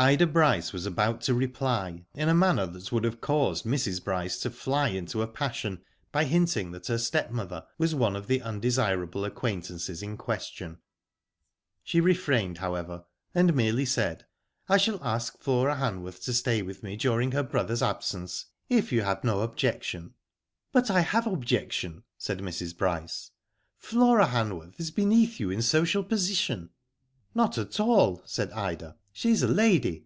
Ida 0.00 0.28
Bryce 0.28 0.72
was 0.72 0.86
about 0.86 1.22
to 1.22 1.34
reply, 1.34 2.04
in 2.14 2.28
a 2.28 2.32
manner 2.32 2.66
that 2.68 2.92
would 2.92 3.02
have 3.02 3.20
caused 3.20 3.64
Mrs. 3.64 4.04
Bryce 4.04 4.38
to 4.42 4.48
fly 4.48 4.90
into 4.90 5.22
a 5.22 5.26
passion, 5.26 5.80
by 6.12 6.22
hinting 6.22 6.70
that 6.70 6.86
her 6.86 6.98
stepmother 6.98 7.66
was 7.78 7.96
one 7.96 8.14
of 8.14 8.28
the 8.28 8.40
undesirable 8.40 9.24
acquaintances 9.24 10.00
in 10.00 10.16
question. 10.16 10.78
She 11.82 12.00
refrained, 12.00 12.58
however, 12.58 13.06
and 13.34 13.54
merely 13.56 13.84
said:" 13.84 14.24
I 14.68 14.76
shall 14.76 15.02
ask 15.02 15.36
Flora 15.40 15.74
Hanworth 15.74 16.22
to 16.26 16.32
stay 16.32 16.62
with 16.62 16.84
me 16.84 16.94
during 16.94 17.32
her 17.32 17.42
brother's 17.42 17.82
absence, 17.82 18.46
if 18.68 18.92
you 18.92 19.02
have 19.02 19.24
no 19.24 19.40
objection." 19.40 20.14
But 20.70 20.92
I 20.92 21.00
have 21.00 21.26
objection," 21.26 22.04
said 22.16 22.38
Mrs. 22.38 22.78
Bryce. 22.78 23.32
'* 23.54 23.76
Flora 23.78 24.26
Hanworth 24.28 24.78
is 24.78 24.92
beneath 24.92 25.40
you 25.40 25.50
in 25.50 25.60
social 25.60 26.04
position/^ 26.04 26.68
*' 27.02 27.34
Not 27.34 27.58
at 27.58 27.80
all," 27.80 28.22
said 28.24 28.52
Ida. 28.52 28.94
*' 29.08 29.12
She 29.18 29.30
is 29.30 29.42
a 29.42 29.48
lady. 29.48 30.04